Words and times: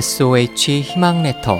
SOH 0.00 0.82
희망 0.82 1.24
레터. 1.24 1.58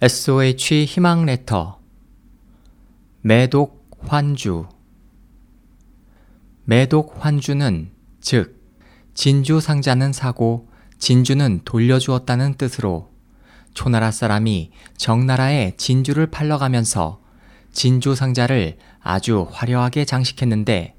SOH 0.00 0.86
희망 0.86 1.26
레터. 1.26 1.78
매독 3.20 3.90
환주. 4.06 4.66
매독 6.64 7.14
환주는 7.22 7.90
즉 8.22 8.58
진주 9.12 9.60
상자는 9.60 10.14
사고 10.14 10.70
진주는 10.96 11.60
돌려주었다는 11.66 12.54
뜻으로 12.54 13.13
초나라 13.74 14.10
사람이 14.10 14.70
정나라에 14.96 15.74
진주를 15.76 16.28
팔러가면서 16.28 17.20
진주 17.72 18.14
상자를 18.14 18.78
아주 19.02 19.48
화려하게 19.50 20.04
장식했는데 20.04 20.94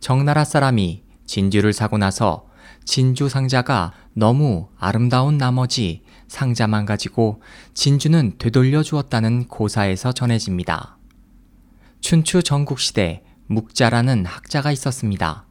정나라 0.00 0.44
사람이 0.44 1.04
진주를 1.26 1.72
사고 1.72 1.98
나서 1.98 2.46
진주 2.84 3.28
상자가 3.28 3.92
너무 4.14 4.68
아름다운 4.78 5.38
나머지 5.38 6.02
상자만 6.28 6.86
가지고 6.86 7.42
진주는 7.74 8.34
되돌려 8.38 8.82
주었다는 8.82 9.48
고사에서 9.48 10.12
전해집니다. 10.12 10.96
춘추 12.00 12.42
전국시대 12.42 13.22
묵자라는 13.46 14.26
학자가 14.26 14.72
있었습니다. 14.72 15.46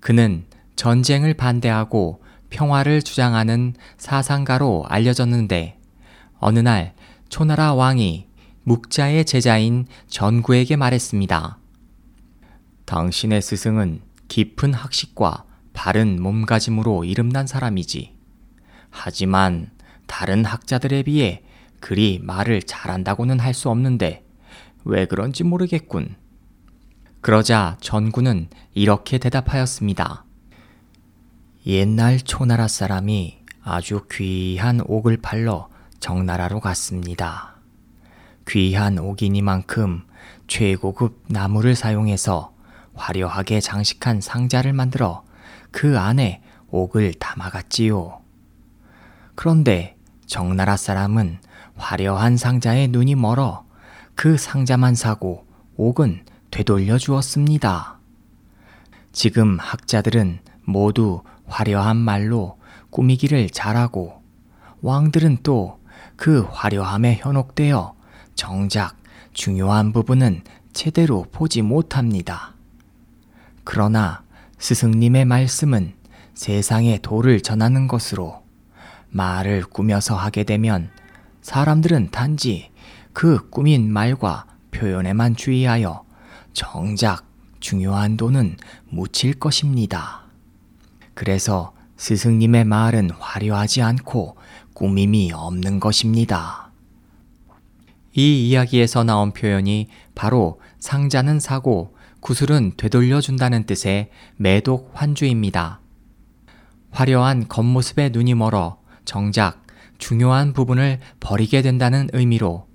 그는 0.00 0.46
전쟁을 0.76 1.34
반대하고 1.34 2.22
평화를 2.50 3.02
주장하는 3.02 3.74
사상가로 3.96 4.84
알려졌는데 4.88 5.77
어느 6.38 6.58
날 6.60 6.94
초나라 7.28 7.74
왕이 7.74 8.26
묵자의 8.64 9.24
제자인 9.24 9.86
전구에게 10.08 10.76
말했습니다. 10.76 11.58
당신의 12.84 13.42
스승은 13.42 14.00
깊은 14.28 14.74
학식과 14.74 15.44
바른 15.72 16.20
몸가짐으로 16.22 17.04
이름난 17.04 17.46
사람이지. 17.46 18.14
하지만 18.90 19.70
다른 20.06 20.44
학자들에 20.44 21.02
비해 21.02 21.42
그리 21.80 22.18
말을 22.22 22.62
잘한다고는 22.62 23.40
할 23.40 23.54
수 23.54 23.70
없는데 23.70 24.24
왜 24.84 25.06
그런지 25.06 25.44
모르겠군. 25.44 26.16
그러자 27.20 27.76
전구는 27.80 28.48
이렇게 28.74 29.18
대답하였습니다. 29.18 30.24
옛날 31.66 32.18
초나라 32.20 32.68
사람이 32.68 33.38
아주 33.62 34.06
귀한 34.10 34.80
옥을 34.86 35.18
팔러 35.18 35.68
정나라로 36.00 36.60
갔습니다. 36.60 37.54
귀한 38.48 38.98
옥이니만큼 38.98 40.04
최고급 40.46 41.24
나무를 41.28 41.74
사용해서 41.74 42.52
화려하게 42.94 43.60
장식한 43.60 44.20
상자를 44.20 44.72
만들어 44.72 45.24
그 45.70 45.98
안에 45.98 46.42
옥을 46.70 47.14
담아갔지요. 47.14 48.20
그런데 49.34 49.96
정나라 50.26 50.76
사람은 50.76 51.38
화려한 51.76 52.36
상자에 52.36 52.88
눈이 52.88 53.14
멀어 53.14 53.64
그 54.14 54.36
상자만 54.36 54.94
사고 54.94 55.46
옥은 55.76 56.24
되돌려 56.50 56.98
주었습니다. 56.98 57.98
지금 59.12 59.58
학자들은 59.58 60.40
모두 60.64 61.22
화려한 61.46 61.96
말로 61.96 62.58
꾸미기를 62.90 63.50
잘하고 63.50 64.22
왕들은 64.82 65.38
또 65.42 65.77
그 66.18 66.40
화려함에 66.50 67.14
현혹되어 67.14 67.94
정작 68.34 68.96
중요한 69.32 69.92
부분은 69.92 70.42
제대로 70.72 71.24
보지 71.30 71.62
못합니다. 71.62 72.54
그러나 73.62 74.24
스승님의 74.58 75.24
말씀은 75.26 75.94
세상의 76.34 77.02
도를 77.02 77.40
전하는 77.40 77.86
것으로 77.86 78.42
말을 79.10 79.62
꾸며서 79.62 80.16
하게 80.16 80.42
되면 80.42 80.90
사람들은 81.40 82.10
단지 82.10 82.72
그 83.12 83.48
꾸민 83.48 83.92
말과 83.92 84.46
표현에만 84.72 85.36
주의하여 85.36 86.04
정작 86.52 87.26
중요한 87.60 88.16
도는 88.16 88.56
묻힐 88.88 89.34
것입니다. 89.34 90.22
그래서 91.14 91.72
스승님의 91.96 92.64
말은 92.64 93.10
화려하지 93.10 93.82
않고 93.82 94.36
꾸밈이 94.78 95.32
없는 95.32 95.80
것입니다. 95.80 96.70
이 98.14 98.48
이야기에서 98.48 99.02
나온 99.02 99.32
표현이 99.32 99.88
바로 100.14 100.60
상자는 100.78 101.40
사고 101.40 101.96
구슬은 102.20 102.72
되돌려준다는 102.76 103.64
뜻의 103.64 104.10
매독 104.36 104.92
환주입니다. 104.94 105.80
화려한 106.92 107.48
겉모습에 107.48 108.10
눈이 108.10 108.34
멀어 108.34 108.78
정작 109.04 109.62
중요한 109.98 110.52
부분을 110.52 111.00
버리게 111.18 111.62
된다는 111.62 112.08
의미로 112.12 112.66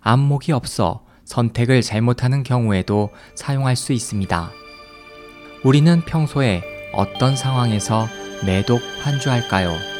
안목이 0.00 0.52
없어 0.52 1.04
선택을 1.24 1.82
잘못하는 1.82 2.42
경우에도 2.42 3.10
사용할 3.34 3.76
수 3.76 3.92
있습니다. 3.92 4.50
우리는 5.62 6.00
평소에 6.06 6.62
어떤 6.94 7.36
상황에서 7.36 8.08
매독 8.46 8.80
환주할까요? 9.02 9.99